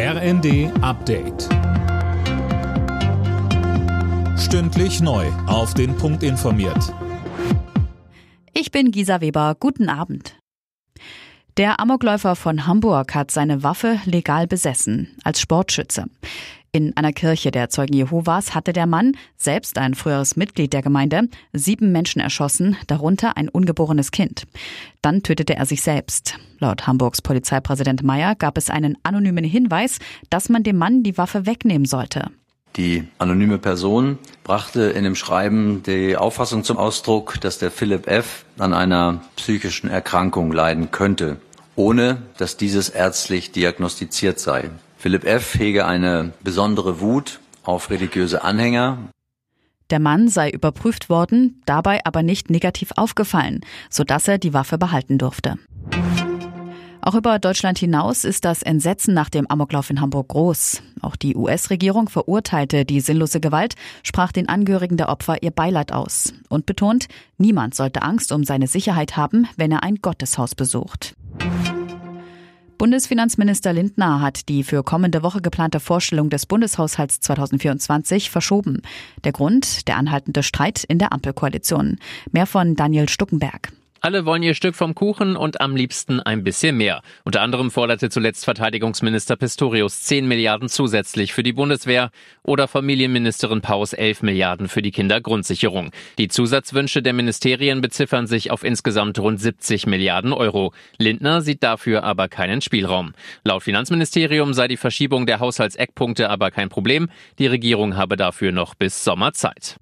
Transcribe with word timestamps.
RND 0.00 0.70
Update. 0.80 1.48
Stündlich 4.38 5.00
neu. 5.00 5.26
Auf 5.48 5.74
den 5.74 5.96
Punkt 5.96 6.22
informiert. 6.22 6.94
Ich 8.54 8.70
bin 8.70 8.92
Gisa 8.92 9.20
Weber. 9.20 9.56
Guten 9.58 9.88
Abend. 9.88 10.36
Der 11.56 11.80
Amokläufer 11.80 12.36
von 12.36 12.68
Hamburg 12.68 13.16
hat 13.16 13.32
seine 13.32 13.64
Waffe 13.64 13.98
legal 14.04 14.46
besessen, 14.46 15.16
als 15.24 15.40
Sportschütze. 15.40 16.04
In 16.70 16.94
einer 16.96 17.12
Kirche 17.12 17.50
der 17.50 17.70
Zeugen 17.70 17.94
Jehovas 17.94 18.54
hatte 18.54 18.74
der 18.74 18.86
Mann, 18.86 19.16
selbst 19.38 19.78
ein 19.78 19.94
früheres 19.94 20.36
Mitglied 20.36 20.74
der 20.74 20.82
Gemeinde, 20.82 21.22
sieben 21.54 21.92
Menschen 21.92 22.20
erschossen, 22.20 22.76
darunter 22.86 23.38
ein 23.38 23.48
ungeborenes 23.48 24.10
Kind. 24.10 24.44
Dann 25.00 25.22
tötete 25.22 25.56
er 25.56 25.64
sich 25.64 25.82
selbst. 25.82 26.38
Laut 26.58 26.86
Hamburgs 26.86 27.22
Polizeipräsident 27.22 28.02
Meyer 28.02 28.34
gab 28.34 28.58
es 28.58 28.68
einen 28.68 28.98
anonymen 29.02 29.44
Hinweis, 29.44 29.98
dass 30.28 30.50
man 30.50 30.62
dem 30.62 30.76
Mann 30.76 31.02
die 31.02 31.16
Waffe 31.16 31.46
wegnehmen 31.46 31.86
sollte. 31.86 32.30
Die 32.76 33.08
anonyme 33.16 33.58
Person 33.58 34.18
brachte 34.44 34.82
in 34.82 35.04
dem 35.04 35.16
Schreiben 35.16 35.82
die 35.84 36.16
Auffassung 36.16 36.64
zum 36.64 36.76
Ausdruck, 36.76 37.40
dass 37.40 37.58
der 37.58 37.70
Philipp 37.70 38.06
F. 38.06 38.44
an 38.58 38.74
einer 38.74 39.22
psychischen 39.36 39.88
Erkrankung 39.88 40.52
leiden 40.52 40.90
könnte, 40.90 41.38
ohne 41.76 42.18
dass 42.36 42.56
dieses 42.58 42.90
ärztlich 42.90 43.52
diagnostiziert 43.52 44.38
sei. 44.38 44.70
Philipp 44.98 45.24
F. 45.24 45.54
hege 45.54 45.86
eine 45.86 46.32
besondere 46.42 47.00
Wut 47.00 47.38
auf 47.62 47.90
religiöse 47.90 48.42
Anhänger. 48.42 48.98
Der 49.90 50.00
Mann 50.00 50.28
sei 50.28 50.50
überprüft 50.50 51.08
worden, 51.08 51.62
dabei 51.66 52.00
aber 52.04 52.24
nicht 52.24 52.50
negativ 52.50 52.90
aufgefallen, 52.96 53.60
sodass 53.88 54.26
er 54.26 54.38
die 54.38 54.52
Waffe 54.52 54.76
behalten 54.76 55.16
durfte. 55.16 55.54
Auch 57.00 57.14
über 57.14 57.38
Deutschland 57.38 57.78
hinaus 57.78 58.24
ist 58.24 58.44
das 58.44 58.62
Entsetzen 58.62 59.14
nach 59.14 59.30
dem 59.30 59.46
Amoklauf 59.46 59.88
in 59.88 60.00
Hamburg 60.00 60.28
groß. 60.28 60.82
Auch 61.00 61.14
die 61.14 61.36
US-Regierung 61.36 62.08
verurteilte 62.08 62.84
die 62.84 63.00
sinnlose 63.00 63.38
Gewalt, 63.40 63.76
sprach 64.02 64.32
den 64.32 64.48
Angehörigen 64.48 64.96
der 64.96 65.08
Opfer 65.08 65.42
ihr 65.42 65.52
Beileid 65.52 65.92
aus 65.92 66.34
und 66.48 66.66
betont, 66.66 67.06
niemand 67.38 67.76
sollte 67.76 68.02
Angst 68.02 68.32
um 68.32 68.42
seine 68.42 68.66
Sicherheit 68.66 69.16
haben, 69.16 69.48
wenn 69.56 69.70
er 69.70 69.84
ein 69.84 70.02
Gotteshaus 70.02 70.56
besucht. 70.56 71.14
Bundesfinanzminister 72.78 73.72
Lindner 73.72 74.20
hat 74.20 74.48
die 74.48 74.62
für 74.62 74.84
kommende 74.84 75.24
Woche 75.24 75.40
geplante 75.40 75.80
Vorstellung 75.80 76.30
des 76.30 76.46
Bundeshaushalts 76.46 77.18
2024 77.18 78.30
verschoben. 78.30 78.82
Der 79.24 79.32
Grund, 79.32 79.88
der 79.88 79.96
anhaltende 79.96 80.44
Streit 80.44 80.84
in 80.84 81.00
der 81.00 81.12
Ampelkoalition. 81.12 81.98
Mehr 82.30 82.46
von 82.46 82.76
Daniel 82.76 83.08
Stuckenberg. 83.08 83.72
Alle 84.00 84.24
wollen 84.24 84.44
ihr 84.44 84.54
Stück 84.54 84.76
vom 84.76 84.94
Kuchen 84.94 85.34
und 85.34 85.60
am 85.60 85.74
liebsten 85.74 86.20
ein 86.20 86.44
bisschen 86.44 86.76
mehr. 86.76 87.02
Unter 87.24 87.42
anderem 87.42 87.72
forderte 87.72 88.10
zuletzt 88.10 88.44
Verteidigungsminister 88.44 89.34
Pistorius 89.34 90.02
10 90.02 90.28
Milliarden 90.28 90.68
zusätzlich 90.68 91.32
für 91.32 91.42
die 91.42 91.52
Bundeswehr 91.52 92.10
oder 92.44 92.68
Familienministerin 92.68 93.60
Paus 93.60 93.92
11 93.92 94.22
Milliarden 94.22 94.68
für 94.68 94.82
die 94.82 94.92
Kindergrundsicherung. 94.92 95.90
Die 96.16 96.28
Zusatzwünsche 96.28 97.02
der 97.02 97.12
Ministerien 97.12 97.80
beziffern 97.80 98.28
sich 98.28 98.52
auf 98.52 98.62
insgesamt 98.62 99.18
rund 99.18 99.40
70 99.40 99.86
Milliarden 99.86 100.32
Euro. 100.32 100.72
Lindner 100.98 101.42
sieht 101.42 101.64
dafür 101.64 102.04
aber 102.04 102.28
keinen 102.28 102.60
Spielraum. 102.60 103.14
Laut 103.42 103.64
Finanzministerium 103.64 104.54
sei 104.54 104.68
die 104.68 104.76
Verschiebung 104.76 105.26
der 105.26 105.40
Haushaltseckpunkte 105.40 106.30
aber 106.30 106.52
kein 106.52 106.68
Problem. 106.68 107.08
Die 107.40 107.48
Regierung 107.48 107.96
habe 107.96 108.16
dafür 108.16 108.52
noch 108.52 108.76
bis 108.76 109.02
Sommer 109.02 109.32
Zeit. 109.32 109.76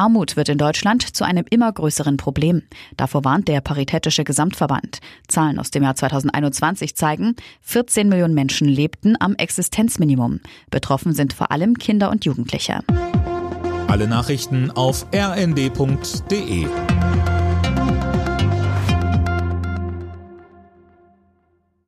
Armut 0.00 0.34
wird 0.34 0.48
in 0.48 0.56
Deutschland 0.56 1.14
zu 1.14 1.24
einem 1.24 1.44
immer 1.50 1.70
größeren 1.70 2.16
Problem. 2.16 2.62
Davor 2.96 3.22
warnt 3.22 3.48
der 3.48 3.60
Paritätische 3.60 4.24
Gesamtverband. 4.24 5.00
Zahlen 5.28 5.58
aus 5.58 5.70
dem 5.70 5.82
Jahr 5.82 5.94
2021 5.94 6.96
zeigen, 6.96 7.36
14 7.60 8.08
Millionen 8.08 8.32
Menschen 8.32 8.66
lebten 8.66 9.14
am 9.20 9.34
Existenzminimum. 9.34 10.40
Betroffen 10.70 11.12
sind 11.12 11.34
vor 11.34 11.52
allem 11.52 11.76
Kinder 11.76 12.10
und 12.10 12.24
Jugendliche. 12.24 12.80
Alle 13.88 14.08
Nachrichten 14.08 14.70
auf 14.70 15.06
rnd.de 15.14 16.66